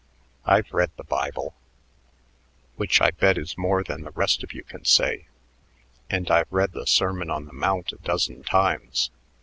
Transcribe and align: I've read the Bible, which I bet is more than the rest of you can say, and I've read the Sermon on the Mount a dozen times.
I've 0.45 0.73
read 0.73 0.89
the 0.97 1.03
Bible, 1.03 1.53
which 2.75 2.99
I 3.01 3.11
bet 3.11 3.37
is 3.37 3.55
more 3.55 3.83
than 3.83 4.01
the 4.01 4.09
rest 4.09 4.41
of 4.43 4.51
you 4.51 4.63
can 4.63 4.83
say, 4.83 5.27
and 6.09 6.31
I've 6.31 6.51
read 6.51 6.71
the 6.71 6.87
Sermon 6.87 7.29
on 7.29 7.45
the 7.45 7.53
Mount 7.53 7.93
a 7.93 7.97
dozen 7.97 8.41
times. 8.41 9.11